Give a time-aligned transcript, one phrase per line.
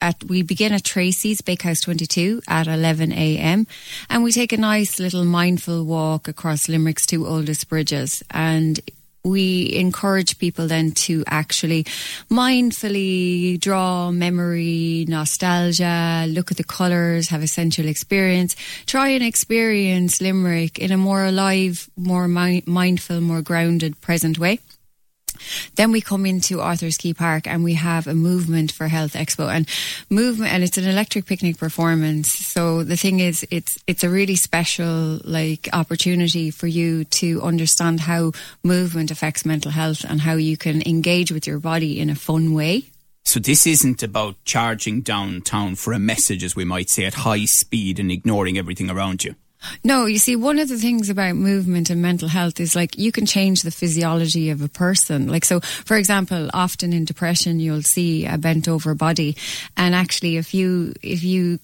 [0.00, 3.66] at we begin at Tracy's Bakehouse 22 at 11 a.m.
[4.10, 8.80] and we take a nice little mindful walk across Limerick's two oldest bridges and
[9.26, 11.84] we encourage people then to actually
[12.30, 18.54] mindfully draw memory, nostalgia, look at the colours, have a sensual experience,
[18.86, 24.60] try and experience Limerick in a more alive, more mi- mindful, more grounded, present way.
[25.76, 29.48] Then we come into Arthur's Quay Park and we have a movement for health expo
[29.48, 29.68] and
[30.10, 32.32] movement and it's an electric picnic performance.
[32.32, 38.00] So the thing is it's it's a really special like opportunity for you to understand
[38.00, 42.14] how movement affects mental health and how you can engage with your body in a
[42.14, 42.84] fun way.
[43.24, 47.44] So this isn't about charging downtown for a message, as we might say, at high
[47.44, 49.34] speed and ignoring everything around you.
[49.84, 53.12] No, you see, one of the things about movement and mental health is like you
[53.12, 55.28] can change the physiology of a person.
[55.28, 59.36] Like, so, for example, often in depression, you'll see a bent over body.
[59.76, 61.58] And actually, if you, if you,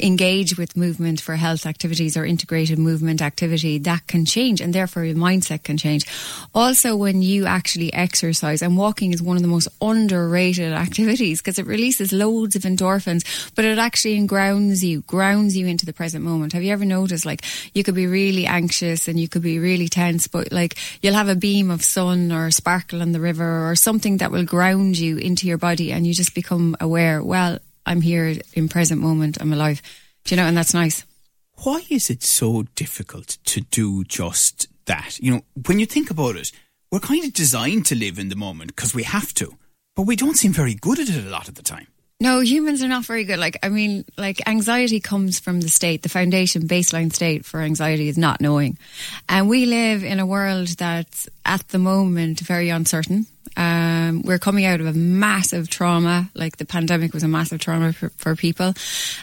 [0.00, 5.04] engage with movement for health activities or integrated movement activity that can change and therefore
[5.04, 6.06] your mindset can change.
[6.54, 11.58] Also when you actually exercise and walking is one of the most underrated activities because
[11.58, 16.24] it releases loads of endorphins but it actually grounds you grounds you into the present
[16.24, 16.54] moment.
[16.54, 17.44] Have you ever noticed like
[17.74, 21.28] you could be really anxious and you could be really tense but like you'll have
[21.28, 25.18] a beam of sun or sparkle on the river or something that will ground you
[25.18, 29.38] into your body and you just become aware well I'm here in present moment.
[29.40, 29.82] I'm alive.
[30.24, 30.46] Do you know?
[30.46, 31.04] And that's nice.
[31.64, 35.18] Why is it so difficult to do just that?
[35.20, 36.50] You know, when you think about it,
[36.90, 39.56] we're kind of designed to live in the moment because we have to,
[39.96, 41.86] but we don't seem very good at it a lot of the time.
[42.22, 43.40] No, humans are not very good.
[43.40, 46.02] Like, I mean, like anxiety comes from the state.
[46.02, 48.78] The foundation baseline state for anxiety is not knowing.
[49.28, 53.26] And we live in a world that's at the moment very uncertain.
[53.56, 57.92] Um, we're coming out of a massive trauma, like the pandemic was a massive trauma
[57.92, 58.74] for, for, people,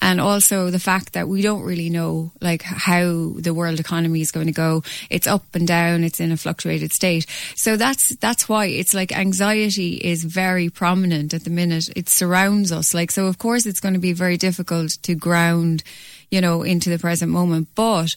[0.00, 4.30] and also the fact that we don't really know like how the world economy is
[4.30, 4.82] going to go.
[5.10, 6.04] It's up and down.
[6.04, 7.26] It's in a fluctuated state.
[7.56, 11.88] So that's that's why it's like anxiety is very prominent at the minute.
[11.96, 12.94] It surrounds us.
[12.94, 15.82] Like so, of course, it's going to be very difficult to ground,
[16.30, 17.68] you know, into the present moment.
[17.74, 18.10] But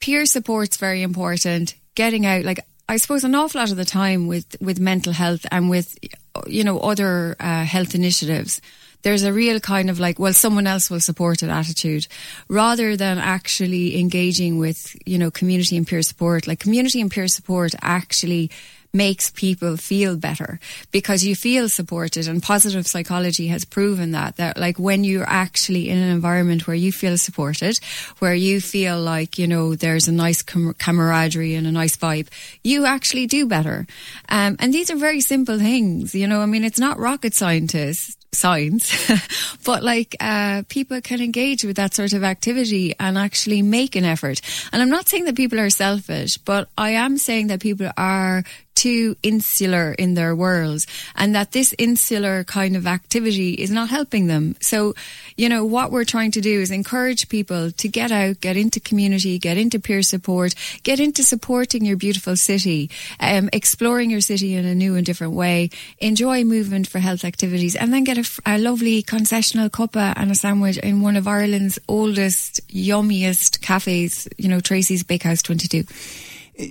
[0.00, 1.74] peer support's very important.
[1.94, 5.46] Getting out, like I suppose an awful lot of the time with, with mental health
[5.50, 5.98] and with,
[6.46, 8.60] you know, other uh, health initiatives,
[9.02, 12.06] there's a real kind of like, well, someone else will support it attitude
[12.48, 16.46] rather than actually engaging with, you know, community and peer support.
[16.46, 18.50] Like community and peer support actually
[18.94, 20.60] makes people feel better
[20.92, 25.90] because you feel supported and positive psychology has proven that that like when you're actually
[25.90, 27.76] in an environment where you feel supported
[28.20, 32.28] where you feel like you know there's a nice com- camaraderie and a nice vibe
[32.62, 33.86] you actually do better
[34.28, 38.16] um, and these are very simple things you know i mean it's not rocket scientists
[38.34, 38.92] science,
[39.64, 44.04] but like uh, people can engage with that sort of activity and actually make an
[44.04, 44.40] effort.
[44.72, 48.44] And I'm not saying that people are selfish, but I am saying that people are
[48.74, 54.26] too insular in their worlds and that this insular kind of activity is not helping
[54.26, 54.56] them.
[54.60, 54.94] So,
[55.36, 58.80] you know, what we're trying to do is encourage people to get out, get into
[58.80, 62.90] community, get into peer support, get into supporting your beautiful city,
[63.20, 67.76] um, exploring your city in a new and different way, enjoy movement for health activities,
[67.76, 71.78] and then get a, a lovely concessional cuppa and a sandwich in one of Ireland's
[71.88, 75.84] oldest, yummiest cafes, you know, Tracy's Bakehouse 22.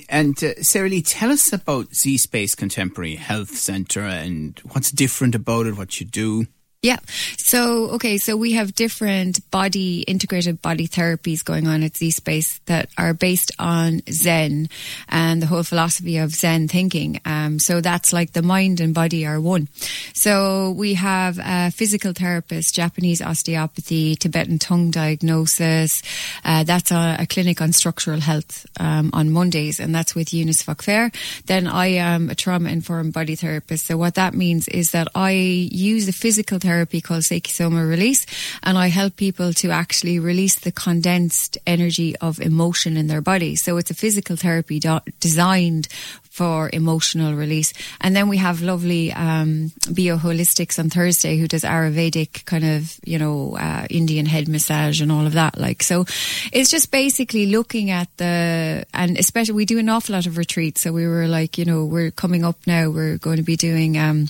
[0.09, 5.35] And uh, Sarah Lee, tell us about Z Space Contemporary Health Centre and what's different
[5.35, 6.47] about it, what you do.
[6.83, 6.99] Yeah.
[7.37, 12.59] So, okay, so we have different body, integrated body therapies going on at Z Space
[12.65, 14.67] that are based on Zen
[15.07, 17.21] and the whole philosophy of Zen thinking.
[17.23, 19.69] Um, so that's like the mind and body are one.
[20.13, 26.03] So we have a physical therapist, Japanese osteopathy, Tibetan tongue diagnosis.
[26.43, 30.63] Uh, that's a, a, clinic on structural health um, on Mondays, and that's with Eunice
[30.63, 31.11] Fair.
[31.45, 33.87] Then I am a trauma informed body therapist.
[33.87, 37.85] So what that means is that I use the physical therapy therapy called Seiki Soma
[37.85, 38.25] Release,
[38.63, 43.55] and I help people to actually release the condensed energy of emotion in their body.
[43.55, 45.87] So it's a physical therapy do- designed
[46.33, 47.73] for emotional release.
[48.01, 52.99] And then we have lovely um, Bio Holistics on Thursday who does Ayurvedic kind of,
[53.05, 55.59] you know, uh, Indian head massage and all of that.
[55.59, 56.05] Like, so
[56.51, 60.81] it's just basically looking at the, and especially we do an awful lot of retreats.
[60.81, 63.99] So we were like, you know, we're coming up now, we're going to be doing,
[63.99, 64.27] um,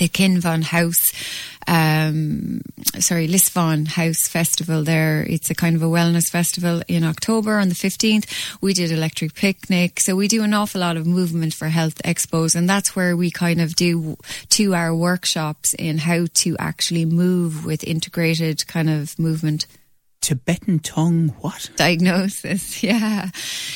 [0.00, 1.12] the Kin Kinvan House,
[1.68, 2.62] um,
[2.98, 5.22] sorry, Lisvon House Festival there.
[5.28, 8.26] It's a kind of a wellness festival in October on the 15th.
[8.62, 10.00] We did electric picnic.
[10.00, 13.30] So we do an awful lot of movement for health expos and that's where we
[13.30, 14.16] kind of do
[14.48, 19.66] two hour workshops in how to actually move with integrated kind of movement.
[20.30, 21.70] Tibetan tongue what?
[21.74, 22.84] Diagnosis.
[22.90, 23.30] Yeah.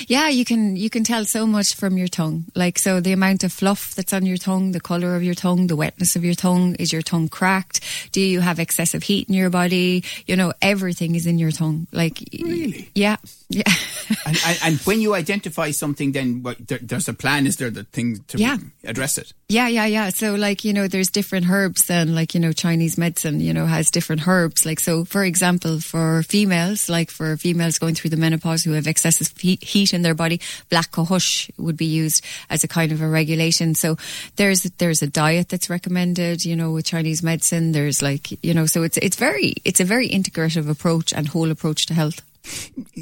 [0.07, 2.45] Yeah, you can you can tell so much from your tongue.
[2.55, 5.67] Like so the amount of fluff that's on your tongue, the color of your tongue,
[5.67, 7.81] the wetness of your tongue, is your tongue cracked?
[8.13, 10.05] Do you have excessive heat in your body?
[10.27, 11.89] You know, everything is in your tongue.
[11.91, 12.89] Like Really?
[12.95, 13.17] Yeah.
[13.49, 13.63] Yeah.
[14.27, 17.71] and, and, and, when you identify something, then what, there, there's a plan, is there,
[17.71, 18.57] the thing to yeah.
[18.85, 19.33] address it?
[19.49, 20.09] Yeah, yeah, yeah.
[20.11, 23.67] So, like, you know, there's different herbs, and like, you know, Chinese medicine, you know,
[23.67, 24.67] has different herbs.
[24.67, 28.87] Like, so, for example, for females, like for females going through the menopause who have
[28.87, 33.09] excessive heat in their body, black cohosh would be used as a kind of a
[33.09, 33.75] regulation.
[33.75, 33.97] So,
[34.37, 37.73] there's there's a diet that's recommended, you know, with Chinese medicine.
[37.73, 41.51] There's like, you know, so it's it's very it's a very integrative approach and whole
[41.51, 42.21] approach to health.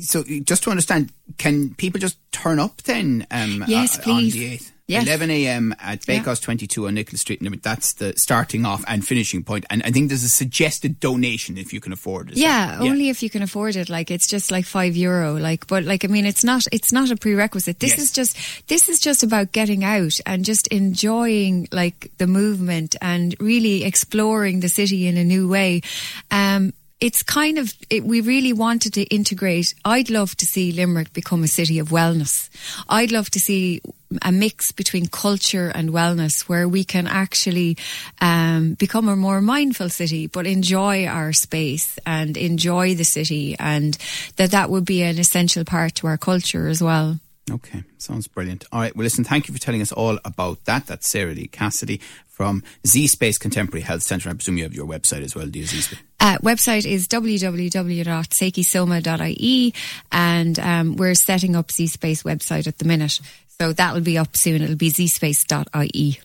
[0.00, 3.26] So, just to understand, can people just turn up then?
[3.30, 4.72] Um, yes, uh, please.
[4.96, 5.06] On the 8th?
[5.06, 5.20] Yes.
[5.20, 5.74] 11 a.m.
[5.80, 6.46] at Bakehouse yeah.
[6.46, 7.40] 22 on Nicholas Street.
[7.40, 9.64] And That's the starting off and finishing point.
[9.70, 12.36] And I think there's a suggested donation if you can afford it.
[12.36, 13.88] Yeah, yeah, only if you can afford it.
[13.88, 15.34] Like it's just like five euro.
[15.34, 17.78] Like, but like I mean, it's not it's not a prerequisite.
[17.78, 17.98] This yes.
[18.00, 23.34] is just this is just about getting out and just enjoying like the movement and
[23.40, 25.82] really exploring the city in a new way.
[26.30, 29.74] Um, it's kind of it, we really wanted to integrate.
[29.84, 32.48] I'd love to see Limerick become a city of wellness.
[32.88, 33.82] I'd love to see
[34.22, 37.76] a mix between culture and wellness where we can actually
[38.20, 43.96] um, become a more mindful city but enjoy our space and enjoy the city and
[44.36, 47.18] that that would be an essential part to our culture as well
[47.50, 48.64] Okay, sounds brilliant.
[48.70, 50.86] All right, well, listen, thank you for telling us all about that.
[50.86, 54.30] That's Sarah Lee Cassidy from Z Space Contemporary Health Centre.
[54.30, 55.98] I presume you have your website as well, do you, Z Space?
[56.22, 59.74] Uh, website is www.sekisoma.ie
[60.12, 63.18] and um, we're setting up ZSpace website at the minute.
[63.60, 64.62] So that'll be up soon.
[64.62, 66.20] It'll be zspace.ie.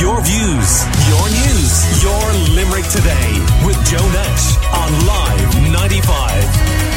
[0.00, 6.89] Your views, your news, your Limerick today with Joe Nash on Live 95.